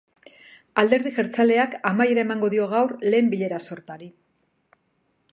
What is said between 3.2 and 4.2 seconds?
bilera-sortari.